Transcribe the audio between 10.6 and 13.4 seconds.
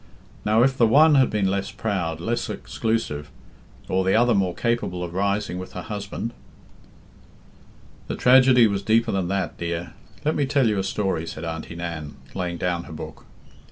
you a story," said Auntie Nan, laying down her book.